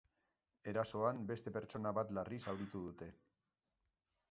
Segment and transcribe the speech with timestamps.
[0.71, 3.13] Erasoan beste pertsona bat larri zauritu dute.